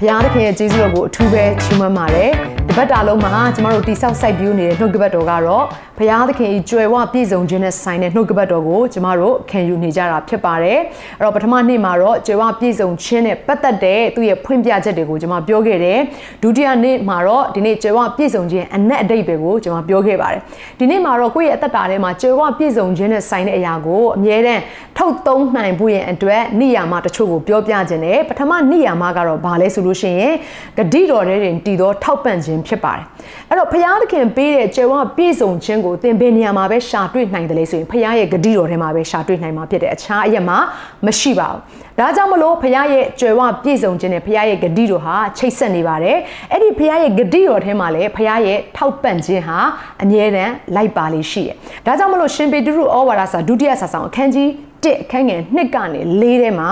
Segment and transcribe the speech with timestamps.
[0.00, 2.32] ဘုရားသခင်ရဲ့ကျေးဇူးတော်ကိုအထူးပဲချီးမွမ်းပါတယ်။
[2.68, 5.64] ဒီဘက်တာလုံးမှာကျမတို့တိဆောက်စိုက်ပျိုးနေတဲ့နှုတ်ကပတ်တော်ကတော့
[5.98, 10.78] ဘုရားသခင်၏ကြွယ်ဝပြည့်စုံခြင်းနဲ့ဆိုင်တဲ့နှုတ်ကပတ်တော်ကိုကျမတို့ခံယူနေကြတာဖြစ်ပါတယ်။
[11.18, 15.98] အဲ့တော့ပထမနေ့မှာတော့ကြွယ်ဝပြည့်စုံခြင်းနဲ့ပတ်သက်တဲ့သူ့ရဲ့ဖွင့်ပြချက်တွေကိုကျမပြောခဲ့တယ်။
[16.42, 20.40] ဒုတိယနေ့မှာတော့ဒီနေ့ကြွယ်ဝပြည့်စုံခြင်းအနက်အတိတ်တွေကိုကျမပြောခဲ့ပါတယ်။
[20.78, 24.62] ဒီနေ့မှာတော့ကိုယ့်ရဲ့အသက်တာထဲမှာကြွယ်ဝပြည့်စုံခြင်းနဲ့ဆိုင်တဲ့အရာကိုအမြဲတမ်း
[24.96, 30.34] ထုတ်သုံးနိုင်ဖို့ရဲ့အတွက်နိယာမတချို့ကိုပြောပြခြင်းနဲ့ပထမနိယာမကတော့ဘာလဲဆိုလို့ရှိရင်
[30.78, 33.04] ဂတိတော်ထဲတွင်တည်သောထောက်ပံ့ခြင်းဖြစ်ပါတယ်။
[33.48, 40.58] အဲ့တော့ဘုရားသခင်ပေးတဲ့ကြွယ်ဝပြည့်စုံခြင်းကိုသင်ဘယ်နေရာမှာပဲရှာတွေ့နိုင်တယ်လဲဆိုရင်ဘုရားရဲ့ဂတိတော်ထဲမှာပဲရှာတွေ့နိုင်မှာဖြစ်တဲ့အခြားအရက်မှာ
[41.06, 41.60] မရှိပါဘူး။
[41.98, 46.16] ဒါကြောင့်မလို့ဘုရားရဲ့ကြွယ်ဝပြည့်စုံခြင်းနဲ့ဘုရားရဲ့ဂတိတော်ဟာချိတ်ဆက်နေပါတယ်။
[46.52, 49.58] အဲ့ဒီဘုရားရဲ့ဂတိတော်ထဲမှာလည်းဘုရားရဲ့ထောက်ပံ့ခြင်းဟာ
[50.02, 51.54] အမြဲတမ်းလိုက်ပါလိမ့်ရှိတယ်။
[51.86, 54.48] ဒါကြောင့်မလို့ရှင်ပေတရုဩဝါဒစာဒုတိယစာဆောင်အခန်းကြီး
[54.84, 56.70] 1အခန်းငယ်2ကနေ4ထဲမှာ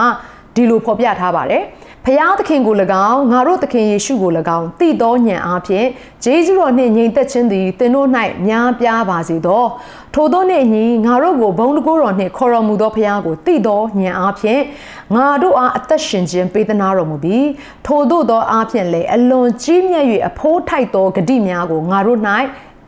[0.55, 1.63] ဒီလိုဖော်ပြထားပါတယ်။
[2.09, 2.75] ဖျားသခင်ကို၎
[3.11, 5.87] င်းငါတို့သခင်ယေရှုကို၎င်းတည်သောညံအားဖြင့်
[6.25, 8.09] ဂျေဇုတော်နှင့်ညီသက်ခြင်းသည်သင်တို့၌
[8.47, 9.65] များပြားပါစေသော
[10.15, 14.63] ထိုသောနှင့်ညီငါတို့ကိုဘုံတကိုးတော်နှင့်ခေါ်တော်မူသောဖျားကိုတည်သောညံအားဖြင့်
[15.15, 17.47] ငါတို့အားအသက်ရှင်ခြင်းပေးသနာတော်မူပြီး
[17.87, 22.21] ထိုသို့သောအားဖြင့်လည်းအလွန်ကြီးမြတ်၍အဖိုးထိုက်သောဂတိများကိုငါတို့၌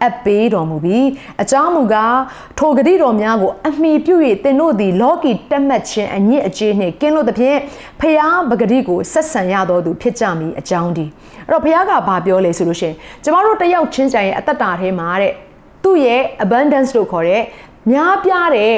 [0.02, 1.06] အပ်ပေးတော်မူပြီး
[1.42, 2.18] အကြောင်းမူကား
[2.58, 7.58] ထိုဂတိတော်များကိုအမိပြု၍သင်တို့သည်လောကီတက်မှတ်ခြင်းအညစ်အကြေးနှင့်ကင်းလို့သဖြင့်
[8.00, 11.06] ဖျားပဂတိကိုဆက်ဆံရတော်သူဖြစ်ကြမည်အကြောင်းဒီ
[11.46, 15.32] အဲ့တော့ဖျားကဘာပြောလဲဆိုလို့ရှိရင်ကျမတို့တယောက်ချင်းကြရဲ့အသက်တာထဲမှာတဲ့
[15.84, 17.42] သူ့ရဲ့ abundance လို့ခေါ်တဲ့
[17.90, 18.74] များပြားတဲ့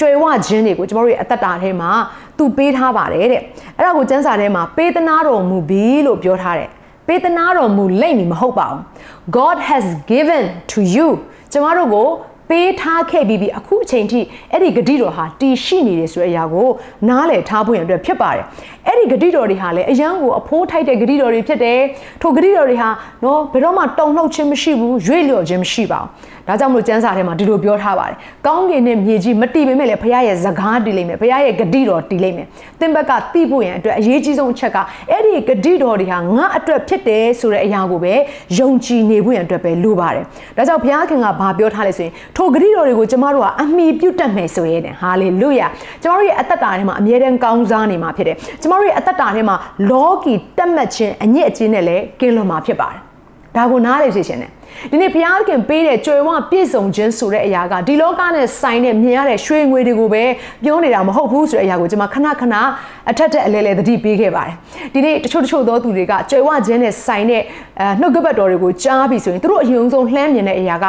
[0.00, 1.90] ကြွယ်ဝခြင်းတွေကိုကျမတို့ရဲ့အသက်တာထဲမှာ
[2.38, 3.40] သူပေးထားပါတယ်တဲ့
[3.76, 6.70] အဲ့ဒါကိုစံစာထဲမှာပေးသနာတော်မူပြီးလို့ပြောထားတယ်
[7.06, 8.80] ပေးသနာတော်မူလိမ့်မည်မဟုတ်ပါဘူး
[9.38, 11.08] God has given to you
[11.52, 12.08] ကျမတို့ကို
[12.50, 14.20] ပေးထားခဲ့ပြီးပြီးအခုအချိန်ထိ
[14.52, 16.68] အဲ့ဒီဂတိတော်ဟာတည်ရှိနေတယ်ဆိုတဲ့အရာကို
[17.08, 18.44] နားလည်ထားဖို့ရန်အတွက်ဖြစ်ပါတယ်
[18.86, 21.80] အဲ့ဒီဂတိတော်တွေဟာလည်းအယံကိုအဖိုးထိုက်တဲ့ဂတိတော်တွေဖြစ်တယ်
[22.22, 22.88] ထိုဂတိတော်တွေဟာ
[23.24, 28.16] နော်ဘယ်တော့မှတုံ့နှုတ်ခြင်းမရှိဘူးရွေ့လျော့ခြင်းမရှိပါဘူးဒါကြောင့်မလို့ကျမ်းစာထဲမှာဒီလိုပြောထားပါတယ်
[28.46, 32.46] ကောင်းကင်နဲ့မြေကြီးမတည်ပေမဲ့လည်းဘုရားရဲ့စကားတည်လိမ့်မယ်ဘုရားရဲ့ဂတိတော်တည်လိမ့်မယ်
[32.80, 34.78] သင်ဘက်ကသိဖို့ရန်အတွက်အရေးကြီးဆုံးအချက်က
[35.10, 38.14] အဲ့ဒီဂတိတော်တွေဟာငါအတွက်ဖြစ်တယ်ဆိုတဲ့အရာကိုပဲ
[38.58, 40.24] ယုံကြည်နေဖို့ရန်အတွက်ပဲလိုပါတယ်
[40.56, 42.12] ဒါကြောင့်ဘုရားခင်ကဘာပြောထားလဲဆိုရင်
[42.42, 45.66] ထိုဂတိတော်တွေကိုကျမတို့ကအမိပြုတ်တတ်မယ်ဆိုရင်ဟာလေလုယာ
[46.02, 49.56] ကျမတို့ရဲ့အသက်တာထဲမှာအမြဲတမ်းကောင်းစားနေမှာဖြစ်တယ်ကျမတို့ရဲ့အသက်တာထဲမှာ
[49.90, 53.00] လောကီတက်မှတ်ခြင်းအညစ်အကြေးနဲ့လည်းကင်းလွတ်မှာဖြစ်ပါတယ်
[53.56, 54.50] ဒါကိုနားလည်စေချင်တယ်
[54.90, 60.24] ဒီနေ့ဘုရားခင်ပေးတဲ့ကြွယ်ဝပြည့်စုံခြင်းဆိုတဲ့အရာကဒီလောကနဲ့ဆိုင်တဲ့မြင်ရတဲ့ရွှေငွေတွေကိုပဲ
[60.64, 62.54] ပြောနေတာမဟုတ်ဘူးဆိုတဲ့အရာကိုကျွန်မခဏခဏ
[63.10, 64.54] အထက်ထက်အလဲလဲသတိပေးခဲ့ပါတယ်
[64.94, 67.42] ဒီနေ့တချို့တချို့သောသူတွေကကြွယ်ဝခြင်းနဲ့ဆိုင်တဲ့
[67.80, 70.86] အဲနှုတ်ကပတ်တော်တွေကိုကြားပြီးဆိုရင်သူတို့အယုံဆုံးလှမ်းမြင်တဲ့အရာက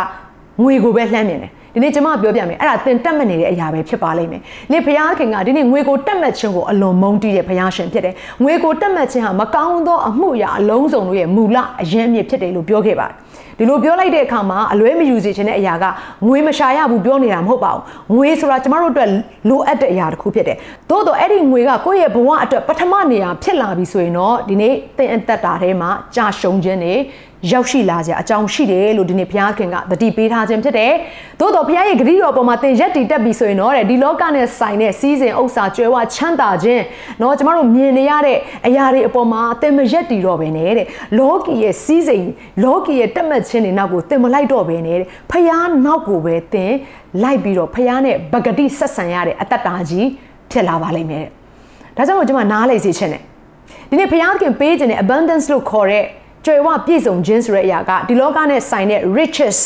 [0.63, 4.41] ငွေကိုပဲလှမ်းမြင်တယ်ဒီနေ့ကျွန်မပြောပြမယ်အဲ့ဒါသင်တက်မှတ်နေတဲ့အရာပဲဖြစ်ပါလိမ့်မယ်။
[4.71, 8.13] ဒီဘုရားခင်ကဒီနေ့ငွေကိုတက်မှတ်ခြင်းကိုအလွန်မုန်းတီးတဲ့ဘုရားရှင်ဖြစ်တယ်။
[8.43, 13.15] ငွေကိုတက်မှတ်ခြင်းဟာမကောင်းသောအမှုရာအလုံးစုံတို့ရဲ့မူလအရင်းအမြစ်ဖြစ်တယ်လို့ပြောခဲ့ပါတယ်။
[13.57, 15.85] ဒီလိုပြောလိုက်တဲ့အခါမှာအလွဲမယူစေခြင်းတဲ့အရာက
[16.27, 17.83] ငွေမရှာရဘူးပြောနေတာမဟုတ်ပါဘူး။
[18.15, 19.09] ငွေဆိုတာကျမတို့အတွက်
[19.49, 20.57] လိုအပ်တဲ့အရာတစ်ခုဖြစ်တယ်။
[20.89, 26.93] သို့တော့အဲ့ဒီငွေကကိုယ့်ရဲ့ဘဝအတွက်ပထမနေရာဖြစ်လာပြီဆိုရင်တော့ဒီနေ့သင်အသက်တာထဲမှာကြာရှုံခြင်းတွေ
[27.52, 30.92] ရောက်ရှိလာကြအကြောင်းရှိတယ်လို့ဒီနေ့ဘုရားခင်ကတတိပေးထားခြင်းဖြစ်တယ်။
[31.40, 36.82] သို့တော့ဘုရားရဲ့ဂရုတော်ပေါ်မှာသင်ရက်တည်တက်ပြီဆိုရင်တော့ဒီလောကနဲ့ဆိုင်တဲ့စီးစိမ်ဥစ္စာကြွယ်ဝချမ်းသာခြင်း
[37.18, 40.86] เนาะကျမတို့မြင်နေရတဲ့အရာတွေအပေါ်မှာသင်မရက်တည်တော့ပဲနဲ့တဲ့။
[41.18, 42.26] လောကီရဲ့စီးစိမ်
[42.64, 46.72] လောကီရဲ့တက်မှတ်ခြင်းတွေနောက်ကိုသင်မလိုက်တော့ပဲနဲ့တဲ့။ဘုရားနောက်ကိုပဲသင်
[47.22, 50.06] လိုက်ပြီးတော့ဘုရားနဲ့ဗဂတိဆက်ဆံရတဲ့အတ္တတာကြီး
[50.50, 51.30] ဖြစ်လာပါလိမ့်မယ်တဲ့။
[51.96, 53.22] ဒါကြောင့်မို့ကျွန်မနားလေစေချင်တယ်။
[53.90, 56.04] ဒီနေ့ဘုရားခင်ပေးခြင်းတဲ့ abundance လို့ခေါ်တဲ့
[56.46, 59.58] ကြွယ်ဝပြည့်စုံခြင်းဆိုတဲ့အရာကဒီလောကနဲ့ဆိုင်တဲ့ riches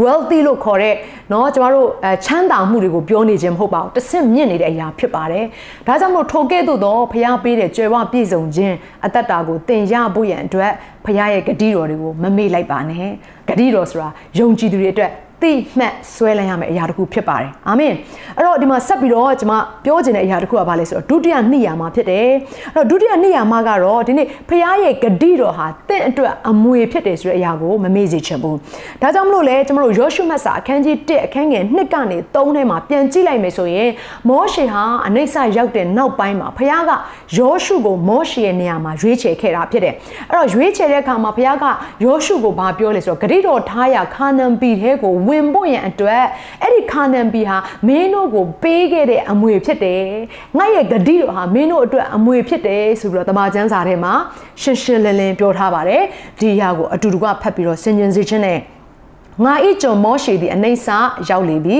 [0.00, 0.94] wealthy လို့ခေါ်တဲ့
[1.30, 5.44] เนาะကျမတို့အဲချမ်းသာမှုတွေကိုပြောနေခြင်းမဟုတ်ပါဘူးတဆင့်မြင့်နေတဲ့အရာဖြစ်ပါတယ်
[5.86, 8.74] ဒါကြောင့်မို့ထိုကဲ့သို့သောဖျားပေးတဲ့ကြွယ်ဝပြည့်စုံခြင်း
[9.06, 10.72] အသက်တာကိုသင်ရဖို့ရန်အတွက်
[11.04, 13.10] ဖျားရဲ့ဂတိတော်တွေကိုမမေ့လိုက်ပါနဲ့
[13.48, 14.08] ဂတိတော်ဆိုတာ
[14.38, 15.10] ယုံကြည်သူတွေအတွက်
[15.41, 17.93] သိမှတ်ဆွဲလန်းရမယ့်အရာတစ်ခုဖြစ်ပါတယ်အာမင်
[18.37, 19.53] အဲ့တော့ဒီမှာဆက်ပြီးတော့ကျွန်မ
[19.85, 22.27] ပြောချင်တဲ့အရာတစ်ခုကဘာလဲဆိုတော့ဒုတိယနှစ်ရာမှာဖြစ်တယ်
[22.75, 28.57] အဲ့တော့ဒုတိယနှစ်ရာမှာကတော့ဒီနေ့ဖခင်ရဲ့ဂတိတော်ဟာတင့်အတွက်အမွေဖြစ်တယ်ဆိုတဲ့အရာကိုမမေ့စေချင်ဘူး
[29.01, 33.89] ဒါကြောင့်မလို့လဲကျွန်တော်တို့ယောရှုမတ်စာအခန်းကြီး1အခန်းငယ်2ကနေ3ထဲမှာပြန်ကြည့်လိုက်မယ်ဆိုရင်
[34.29, 36.91] မောရှေဟာအနိစ္စရောက်တဲ့နောက်ပိုင်းမှာဖခင်က
[37.37, 39.93] ယောရှုကိုမောရှေရဲ့နေရာမှာရွေးချယ်ခဲ့တာဖြစ်တယ်
[40.29, 41.65] အဲ့တော့ရွေးချယ်တဲ့အခါမှာဖခင်က
[42.05, 46.23] ယောရှုကိုဘာပြောလဲဆိုတော့ဂတိတော်ထားရခါနန်ပီထဲကိုဝင်ဖို့ရန်အတွက်
[46.61, 47.57] အဲ့ဒီခါနန်ပီဟာ
[47.87, 50.03] မင်းတို့ကိုပေးခဲ့တဲ့အမွေဖြစ်တယ်
[50.57, 54.13] ငါရဲ့ဂတိတော်ဟာမင်းတို့အတွက်အမွေဖြစ်တယ်ဆိုပြီးတော့တမန်ကျမ်းစာထဲမှာ
[54.61, 56.03] ရှင်းရှင်းလင်းလင်းပြောထားပါတယ်
[56.39, 58.59] ဒီအရာကိုအတူတူကဖတ်ပြီးတော့ဆင်ခြင်စေခြင်းနဲ့
[59.45, 60.87] ငါဤကျွန်မောရှိသည်အနိစ္စ
[61.29, 61.77] ရောက်လေပြီ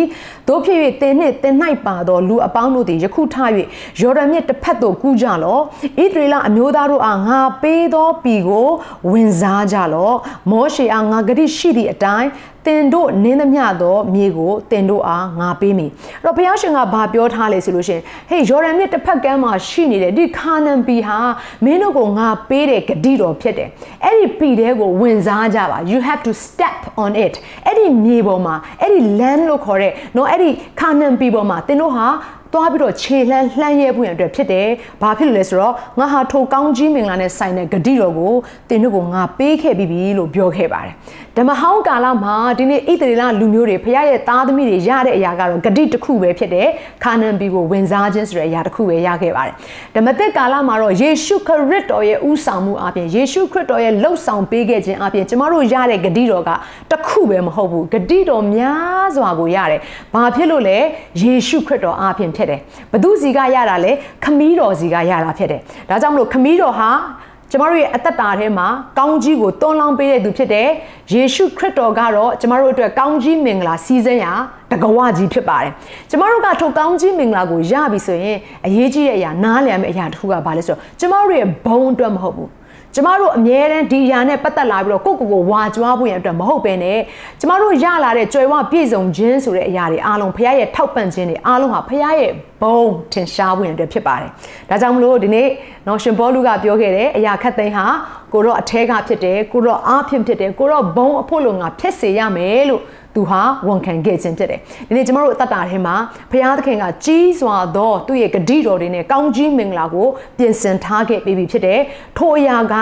[0.48, 3.36] တို့ဖြစ်၍တင်းနှင့်တင်း၌ပါသောလူအပေါင်းတို့သည်ယခုထ၍
[4.02, 8.70] ယော်ဒန်မြစ်တစ်ဖက်သို့ကူးကြလော့ဣသရေလအမျိုးသားတို့အားငါပေးသောပြီကို
[9.12, 10.18] ဝင်စားကြလော့
[10.52, 12.30] မောရှိအားငါဂတိရှိသည့်အတိုင်း
[12.66, 15.92] တင်တို့နင်းသမျှသောမြေကိုတင်တို့အားငါပေးမည်
[16.24, 21.18] အဲ့တော့ဘုရားရှင်ကဘာပြောထားလဲဆိုလို့ရှင်ဟေးယော်ဒန်မြစ်တစ်ဖက်ကမ်းမှာရှိနေတဲ့ဒီခါနန်ပြည်ဟာ
[21.66, 23.70] မင်းတို့ကိုငါပေးတဲ့ဂတိတော်ဖြစ်တယ်
[24.04, 27.34] အဲ့ဒီပြည်တဲကိုဝင်စားကြပါ you have to step on it
[27.66, 30.50] အဲ့ဒီမြေပေါ်မှာအဲ့ဒီ land လို့ခေါ်တဲ့နော်အဲ့ဒီ
[30.80, 32.08] ခါနန်ပြည်ပေါ်မှာတင်တို့ဟာ
[32.54, 34.68] သွားပြီးတော့ခြေလှမ်းလှမ်းရဲပွင့်အတွက်ဖြစ်တယ်။
[35.02, 38.34] ဘာဖြစ်လို့လဲဆိုတော့ငါဟာထိုကောင်းကြီးမင်္ဂလာနဲ့ဆိုင်တဲ့ဂတိတော်ကို
[38.70, 40.94] သင်တို့ကိုငါပေးခဲ့ပြီးပြီလို့ပြောခဲ့ပါတယ်။
[41.38, 46.68] ဓမ္မဟောင်းကာလမှာဒီနေ့ဣသရေလလူမျိုးတွေဖခင်ရဲ့သားသမီးတွေရတဲ့အရာကတော့ဂတိတစ်ခုပဲဖြစ်တယ်။
[47.04, 49.54] ခါနန်ပြည်ကိုဝင်စားခြင်းဆိုတဲ့အရာတစ်ခုပဲရခဲ့ပါတယ်။
[49.96, 56.50] ဓမ္မသစ်ကာလမှာတော့ယေရှုခရစ်တော်ရဲ့ဥဆောင်မှုအပြင်ယေရှုခရစ်တော်ရဲ့လှုပ်ဆောင်ပေးခဲ့ခြင်းအပြင်ကျမတို့ရတဲ့ဂတိတော်က
[56.92, 59.80] တစ်ခုပဲမဟုတ်ဘူး။ဂတိတော်များစွာကိုရတယ်။
[60.14, 60.78] ဘာဖြစ်လို့လဲ
[61.22, 62.60] ယေရှုခရစ်တော်အပြင်ဖြစ်တယ်
[62.92, 63.92] ဘသူစီကရတာလဲ
[64.24, 66.92] ခမည်းတော်စီကရတာဖြစ်တယ်ဒါကြောင့်မလို့ခမည်းတော်ဟာ
[67.52, 68.68] ကျမတို့ရဲ့အသက်တာထဲမှာ
[68.98, 70.68] ကောင်းကြီးကိုတွန်းလောင်းပေးတဲ့သူဖြစ်တယ်
[71.14, 74.34] ယေရှုခရစ်တော်ကတော့ကျမတို့အတွက်ကောင်းကြီးမင်္ဂလာစီးစင်းရာ
[74.72, 75.72] တကဝကြီးဖြစ်ပါတယ်
[76.10, 82.50] ကျမတို့ကထိုကောင်းကြီးမင်္ဂလာကိုရပြီဆိုရင်အရေးကြီးတဲ့အရာနားလည်ရမယ့်အရာတစ်ခုကဘာလဲဆိုတော့ကျမတို့ရဲ့ဘုံအတွက်မဟုတ်ဘူး
[82.96, 87.00] ကျမတို့အမြဲတမ်းဒီຢာနဲ့ပတ်သက်လာပြီးတော့ကိုယ့်ကိုယ်ကိုဝါကြွားဖို့ရန်အတွက်မဟုတ်ပဲနဲ့
[87.40, 92.32] ကျမတို့ရလာတဲ့ကြွယ်ဝပြည့်စုံခြင်းဆိုတဲ့အရာတွေအားလုံးဖခင်ရဲ့ထောက်ပံ့ခြင်းတွေအားလုံးဟာဖခင်ရဲ့
[92.62, 92.82] ဘုံ
[93.14, 94.30] ထင်ရှားဖို့ရန်အတွက်ဖြစ်ပါတယ်။
[94.70, 95.48] ဒါကြောင့်မလို့ဒီနေ့
[95.88, 97.86] နော်ရှင်ဘောလူကပြောခဲ့တဲ့အရာခတ်သိမ်းဟာ
[98.34, 102.82] ကိုတော့အထဲကဖြစ်တယ်ကိုတော့အားဖြင့်ဖြစ်တယ်ကိုတော့ဘုံအဖို့လုံငါဖြစ်စေရမယ်လို့
[103.16, 104.60] သူဟာဝန်ခံခဲ့ခြင်းဖြစ်တယ်။
[104.90, 105.96] ဒီနေ့ကျမတို့အသက်တာထဲမှာ
[106.32, 111.80] ဘုရားသခင်ကကြီးစွာသောသူ့ရဲ့ဂတိတော်တွေနဲ့ကောင်းကြီးမင်္ဂလာကိုပြင်ဆင်ထားခဲ့ပြီးပြီဖြစ်တယ်။
[112.18, 112.76] ထိုအရာက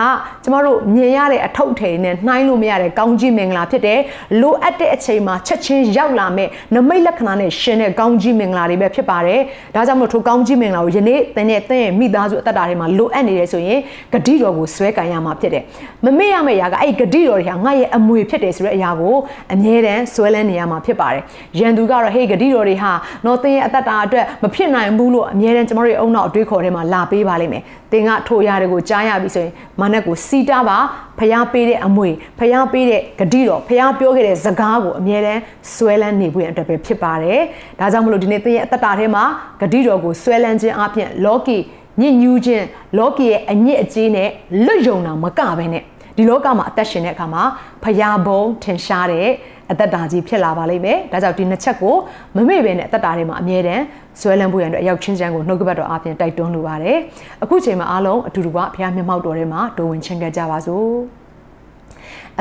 [0.44, 4.00] ကျမတို့မြင်ရတဲ့အထောက်ထည်နဲ့နှိုင်းလို့မရတဲ့ကောင်းကြီးမင်္ဂလာဖြစ်တယ်။
[4.42, 9.40] လိုအပ်တဲ့အချိန်မှာချက်ချင်းရောက်လာမဲ့နမိတ်လက္ခဏာနဲ့ရှင်တဲ့ကောင်းကြီးမင်္ဂလာတွေပဲဖြစ်ပါတယ်။
[9.76, 13.80] ဒါကြောင့်မလို့ထိုကောင်းကြီးမင်္ဂလာကိုယနေ့သင်နဲ့သင်ရဲ့မိသားစုအသက်တာထဲမှာလိုအပ်နေတယ်ဆိုရင်
[14.14, 15.64] ဂတိတော်ကိုဆွဲကင်ရမှာဖြစ်တယ်။
[16.06, 19.16] မမေ့ရမယ့်အရာကအဲ့ဒီဂတိတော်တွေဟာငါရဲ့အမွေဖြစ်တယ်ဆိုတဲ့အရာကို
[19.54, 21.24] အမြဲတမ်းဆွဲလန်းနေရမှာဖြစ်ပါတယ်။
[21.60, 22.92] ရန်သူကတော့ဟေးဂတိတော်တွေဟာ
[23.26, 30.78] တော့သင်ရဲ့အသက်တာအတွက်မဖြစ်နိုင်ဘူးလို့အမြဲတမ်းကျမတို့ရဲ့အုံနောက်အတွေးခေါ်ထဲမှာလာပေးပါလိမ့်မယ်။သင်ကထိုရာတွေကိုကြားရပြီဆိုရင်မာနက်ကိုစီတာပါ
[31.20, 35.42] ဖျားပေးတဲ့အမွေဖျားပေးတဲ့ဂတိတော်ဖျားပြောခဲ့တဲ့စကားကိုအမြဲတမ်း
[35.74, 37.40] ဆွဲလန်းနေဖို့အတွက်ပဲဖြစ်ပါတယ်။
[37.80, 39.24] ဒါကြောင့်မလို့ဒီနေ့သင်ရဲ့အသက်တာထဲမှာ
[39.62, 41.58] ဂတိတော်ကိုဆွဲလန်းခြင်းအပြင်လောကီ
[42.02, 42.66] ညစ်ညူးခြင်း
[42.98, 44.30] လောကီရဲ့အညစ်အကြေးနဲ့
[44.66, 45.84] လွတ်ယုံတာမကဘဲနဲ့
[46.20, 47.44] ဒီလောကမှာအသက်ရှင်တဲ့အခါမှာ
[47.84, 49.28] ဖရာဘုံထင်ရှားတဲ့
[49.72, 51.96] အသက်တာကြီးဖြစ်လာပါလိမ့်မယ်။ဒါကြောင့်ဒီနှစ်ချက်ကို
[52.36, 53.84] မမေ့ဘဲနဲ့အသက်တာတွေမှာအမြဲတမ်း
[54.20, 56.98] ဇွဲလန်းဖို့ရန်အတွက်အရောက်ချင်းချမ်းကိုနှုတ်ကပတ်တော်အပြင်တိုက်တွန်းလိုပါတယ်။
[57.44, 60.94] အခုချိန်မှာအားလုံးအတူတူကဖရာမျက်မှောက်တော်ထဲမှာဒိုဝင်ချင်းခဲ့ကြပါစို့။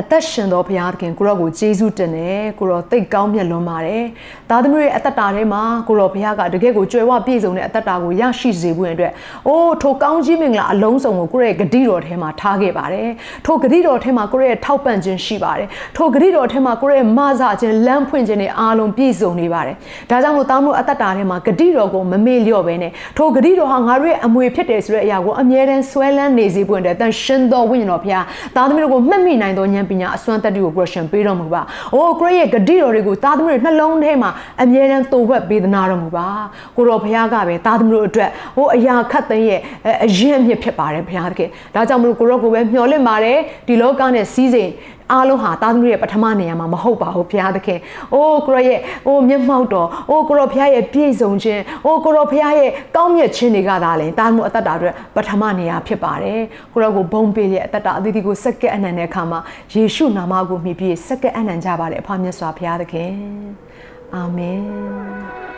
[0.00, 4.05] အသက်ရှင်သောဘုရားသခင်ကိုရောကိုကျေးဇူးတင်တယ်ကိုရောသိတ်ကောင်းမြတ်လွန်ပါတယ်
[4.50, 9.12] သားသမီးရဲ့အသက်တာထဲမှာကိုရောဘုရားကတကယ်ကိုကြွယ်ဝပြည့်စုံတဲ့အသက်တာကိုရရှိစေဖို့အတွက်
[9.49, 13.08] အိုးထိုကောင်းကြီးမင်္ဂလာအလုံးစုံကိုကိုရဲ့ဂတိတော်ထဲမှာထားခဲ့ပါတယ်
[13.46, 19.76] ထိုဂတိတော်ထဲမှာကိုရဲ့ထောက်ပံ့ခြင်းရှိပါတယ်ထိုဂတိတော်ထဲမှာကိုရဲ့မဆခြင်းလမ်းဖွင့်ခြင်းတွေအားလုံးပြည့်စုံနေပါတယ်
[20.11, 28.25] ဒါကြောင့်မို့သားမို့အသက်တာထဲမှာဂတိတော်ကိုမမေ့လျော့ပဲနဲ့ထိုဂတိတော်ဟာငါတို့ရဲ့အမွေဖြစ်တယ်ဆိုတဲ့အရာကိုအမြဲတမ်းဆွဲလန်းနေစေဖို့အတွက်တန်ရှင်တော်ဝိညာဉ်တော်ဘုရား
[28.57, 31.62] သားသမီးတို့ကိုမှတ်မိနိုင်သောဉာဏ်ပညာအစွမ်းတက်တွေကို question ပေးတော်မူပါ။
[31.94, 34.30] အိုးကိုရဲ့ဂတိတော်တွေကိုသားသမီးတွေနှလုံးထဲမှာ
[34.62, 36.26] အမြဲတမ်းတိုးဝက်ပေးသနာတော်မူပါ။
[36.76, 39.61] ကိုတော်ဘုရားကပဲသားသမီးတို့အတွက်ဟိုအရာခတ်သိမ်းရဲ့
[40.04, 44.70] အရင်အမြစ်ဖြစ်ပါတယ်ဘုရားသခင်။ဒါကြောင့်မလို့ကိုရောကိုပဲမျှော်လင့်ပါတယ်ဒီလောကနဲ့စီးစိမ်
[45.12, 47.78] အားလုံးဟာသားသမီးရဲ့ပထမနေရာမှာမဟုတ်ပါဘူးဘုရားသခင်။
[48.14, 56.40] အိုးကိုရောရဲ့အိုးမျက်မှောက်တော်အိုးကိုရောဘုရားရဲ့ပြည့်စုံခြင်းအိုးကိုရောဘုရားရဲ့ကောင်းမြတ်ခြင်းတွေကသာလဲသားမှုအသက်တာအတွက်ပထမနေရာဖြစ်ပါတယ်။
[56.72, 59.40] ကိုရောကိုဘုံပေးရဲ့အသက်တာအသီးသီးကိုစက္ကက်အနံတဲ့အခါမှာ
[59.74, 63.12] ယေရှုနာမကိုမြည်ပြီးစက္ကက်အနံကြပါလေအဖမြတ်စွာဘုရားသခင်။
[64.14, 65.57] အာမင်